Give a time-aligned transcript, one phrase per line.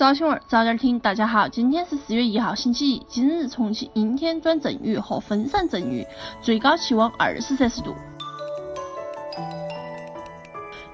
[0.00, 3.02] 早新闻早点听，大家好，今天是四月一号，星期一。
[3.06, 6.06] 今日重庆阴天转阵雨和分散阵雨，
[6.40, 7.94] 最高气温二十摄氏度。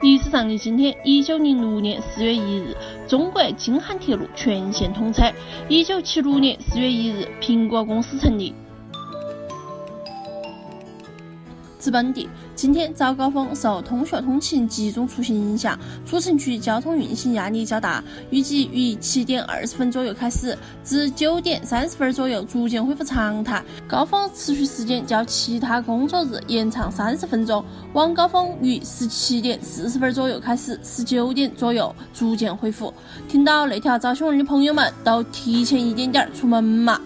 [0.01, 5.33] 历史上的今天，一九零六年四月一日，中国京汉铁路全线通车；
[5.69, 8.53] 一九七六年四月一日，苹果公司成立。
[11.79, 23.63] 至本地，今天早高峰受通学通勤集中出行影响，主城区交通运行压力较大，预计于七点二十分左右开始，至九点三十分左右逐渐恢复常态。
[23.87, 27.63] 高峰持续时间较其他工作日延长三十分钟，
[27.93, 32.93] 晚高峰于十七点四十分左右开始，十九点左右逐渐恢复。
[33.29, 36.99] 听到那条早新闻的朋友们，都提前一点点出门嘛！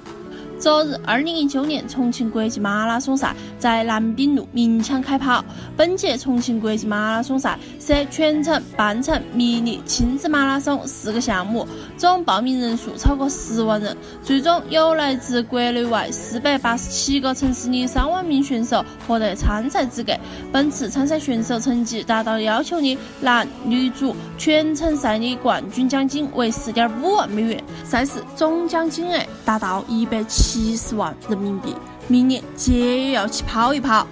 [0.60, 5.42] 昨日，二零一九年重庆国际马拉松赛在南滨路鸣枪开跑。
[5.74, 13.96] 本届重庆国际马拉松赛设全程、半程、迷你、亲子马拉松四个项目，总报名人数超过十万人。
[14.23, 20.12] 最终，有来自国内外四百八十七个城市的三万名选手获得参赛资格。
[20.52, 30.50] 本次参赛选手成绩达到要求的男女组全程赛的冠军奖金为四点五万美元，赛事总奖金额达到一百七。
[30.53, 31.73] 七十万人民币，
[32.09, 34.05] 明年姐也要去跑一跑。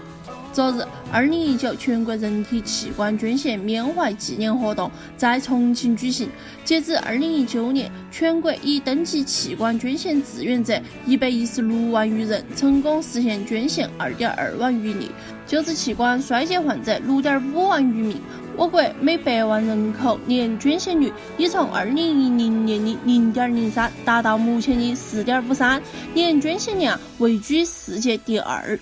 [0.52, 6.28] 昨日，二零一九全国人体器官捐献缅怀纪念活动在重庆举行。
[6.64, 15.10] 截至二零一九年，全国已登记器官捐献志愿者一百一十六万余人，成功实现捐献二点二万余例，
[15.44, 18.20] 救治器官衰竭患者六点五万余名。
[18.58, 25.80] 我国每百万人口年捐献率已从二零一零年的零点零三达到目前的四点五三，
[26.12, 28.76] 年捐献量位居世界第二。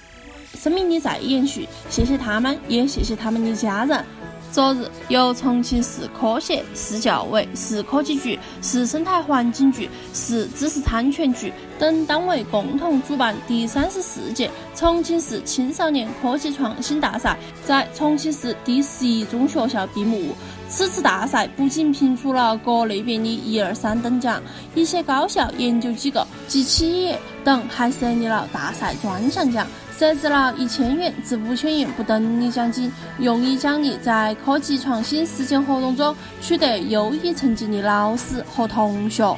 [0.54, 4.02] 生命的再延续，谢谢他们，也谢谢他们的家人。
[4.50, 20.34] 昨日，由重庆市科协、市教委、市科技局、市生态环境局、市知识产权局等单位共同主办第三十四届重庆市青少年科技创新大赛在重庆市第十一中学校闭幕。
[20.68, 24.42] 此次大赛不仅评出了各类别的一二三等奖，
[24.74, 29.66] 一些高校、研究机构及企业等还设立了大赛专项奖。
[29.98, 39.34] 设置了一千元至五千元不等的奖金，用以奖励在科技创新实践活动中取得优异成绩的老师和同学。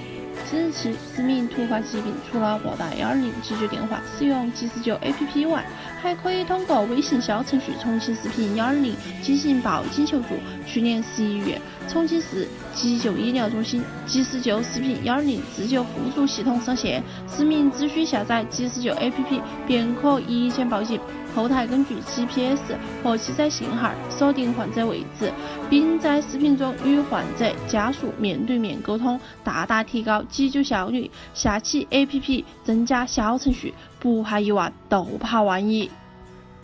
[0.51, 5.63] 即日起，市民突发疾病除了拨打幺二零急救电话、使用急十九 APP 外，
[6.01, 10.29] 还可以通过微信小程序“重庆视频幺二零”进行报警求助。
[10.67, 20.99] 去年十一月，重庆市急救医疗中心急十九视频幺二零自救互助系统上线，市民只需下载急十九 APP 便可一键报警。
[21.35, 25.33] 后台根据 GPS 和机载信号锁定患者位置，
[25.71, 31.11] 并在视频中与患者家属面对面沟通，大大提高急救效率。
[31.35, 35.91] 下起 APP，增加小程序，不怕一万，都怕万一。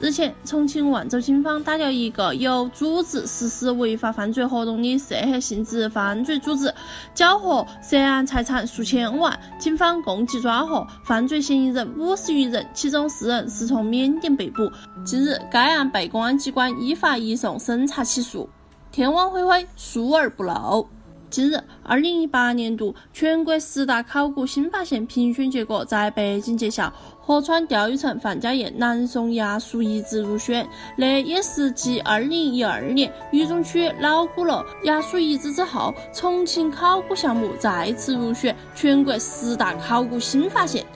[0.00, 6.72] 日前，重庆万州警方打掉一个有组织实施违法犯罪活动的涉黑性质犯罪组织，
[7.14, 9.38] 缴获涉案财产数千万。
[9.58, 14.68] 警方共计抓获犯罪嫌疑人五十余人，其中四人是从缅甸被捕。
[15.04, 18.48] 近日，该案被公安机关依法移送审查起诉。
[18.90, 20.86] 天网恢恢，疏而不漏。
[21.34, 30.64] 近日，二零一八年度全国十大考古新发现评选结果在北京揭晓，合川钓鱼城范家堰南宋衙署遗址入选。
[30.96, 40.86] 那也是继二零一二年渝中区老鼓楼衙署遗址之后，重庆考古项目再次入选全国十大考古新发现。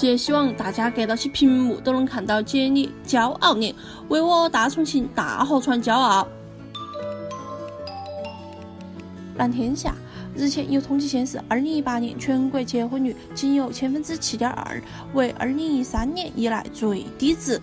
[0.00, 3.74] 也希望大家隔到起屏幕都能看到姐你骄傲脸，
[4.08, 6.26] 为我大重庆大合川骄傲。
[9.42, 9.92] 揽天下
[10.36, 14.80] 日前有统计显示，二零一八年全国结婚率仅有千分之七点二，
[15.14, 17.60] 为二零一三年以来最低值。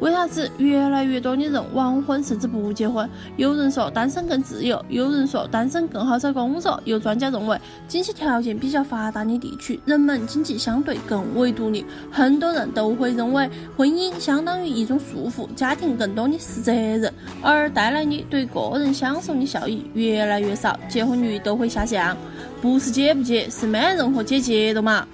[0.00, 3.08] 为啥子越来越多的人晚婚甚至不结婚？
[3.36, 6.80] 有人说单身更自由，有人说单身更好找工作。
[6.84, 11.84] 有专家认为，经济条件比较发达的地区，人们经济相对更为独立。
[12.12, 17.12] 很多人都会认为，婚姻相当于一种束缚，家庭更多的是责任，
[17.42, 22.16] 而带来的对个人享受的效益越来越少，结婚率都会下降。
[22.60, 25.06] 不是结不结，是没人和姐结的嘛。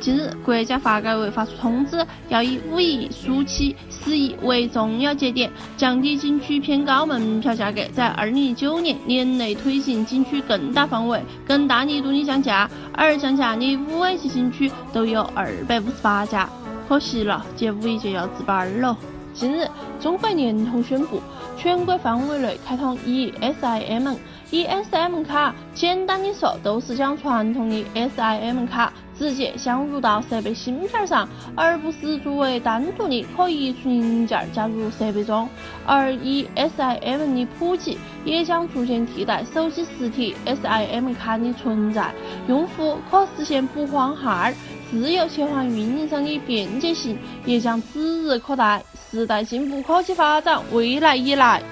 [0.00, 12.68] 近日，国家发改委发出通知，要以五一、暑期、十一为重要节点，降低景区偏高门票价格，在二零一九年年内推行景区更大范围、更大力度的降价。
[12.94, 16.48] 而降价的五 A 级景区都有二百五十八家，
[16.88, 18.96] 可惜了，这五一就要值班了。
[19.34, 19.68] 近日，
[20.00, 21.20] 中国联通宣布，
[21.58, 24.16] 全国范围内开通 eSIM。
[24.50, 35.46] eSIM 卡，简单的说，都是将传统的 SIM 卡直接镶入到设备芯片上，而不是作为单独的可移除零件加入设备中。
[35.84, 42.14] 而 eSIM 的普及，也将逐渐替代手机实体 SIM 卡的存在，
[42.48, 44.50] 用户可实现不换号、
[44.90, 48.82] 自由切换运营商的便捷性，也将指日可待。
[49.10, 51.62] 时代进步，科技发展，未来已来。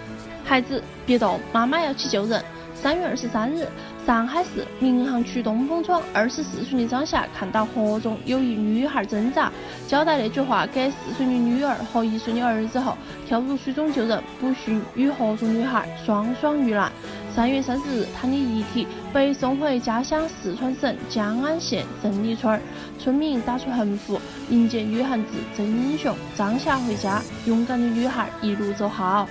[0.44, 2.44] 孩子，别动，妈妈要去救人。
[2.80, 3.66] 三月二十三日，
[4.06, 9.50] 上海市闵行区东风村二十四岁的张霞看到河中有一女孩挣扎，
[9.88, 12.96] 交代那句话给四岁的女儿和一岁的儿子后，
[13.26, 16.90] 跳入水中救人，不幸与河中女孩双双遇难。
[17.34, 22.60] 三月三十日，她的遗体被送回家乡四川省江安县胜利村，
[22.96, 24.20] 村民打出横幅
[24.50, 29.28] 迎接女汉子真英雄张霞回家，勇敢的女孩一路走好。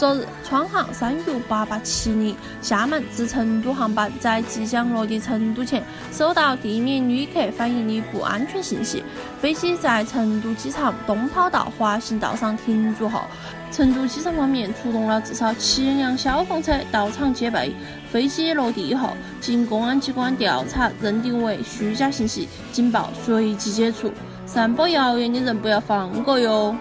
[0.00, 9.04] 昨日，川航三 U 八八七零厦门至成都航班在即将落地成都前，收到地面旅客反映的不安全信息。
[9.42, 13.24] 飞机在成都机场东跑道滑行道上停住后，
[13.70, 17.74] 成都机场方面出动了至少七辆消防车到场戒备。
[18.10, 24.10] 飞机落地后，经公安机关调查，认定为虚假信息，警报随即解除。
[24.46, 26.74] 散播谣言的人不要放过哟！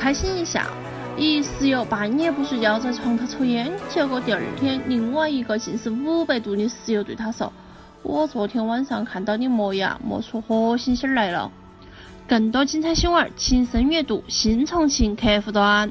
[0.00, 0.68] 开心一下，
[1.16, 7.52] 一室友半夜不睡觉在床头抽烟，结果第二天另外一个近视五百度的室友对他说
[8.02, 11.50] ：“我昨天晚上看到你磨牙磨出火星星来了。”
[12.28, 15.90] 更多精彩新闻，请深阅读新重庆客户端。